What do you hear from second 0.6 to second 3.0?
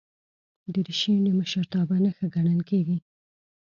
دریشي د مشرتابه نښه ګڼل کېږي.